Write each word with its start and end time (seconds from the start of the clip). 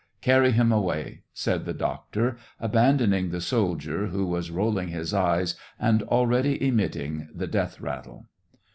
Carry 0.21 0.49
him 0.49 0.71
away," 0.71 1.21
said 1.31 1.65
the 1.65 1.75
doctor, 1.75 2.35
abandoning 2.59 3.29
the 3.29 3.39
soldier, 3.39 4.07
who 4.07 4.25
was 4.25 4.49
rolling 4.49 4.87
his 4.87 5.13
eyes, 5.13 5.53
and 5.79 6.01
already 6.01 6.57
emitting 6.67 7.29
the 7.35 7.45
death 7.45 7.79
rattle. 7.79 8.25